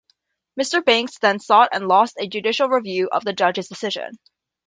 Mr 0.59 0.83
Banks 0.83 1.19
then 1.19 1.37
sought 1.39 1.69
and 1.73 1.87
lost 1.87 2.17
a 2.19 2.25
judicial 2.27 2.67
review 2.67 3.07
of 3.11 3.23
the 3.23 3.33
judge's 3.33 3.67
decision. 3.69 4.17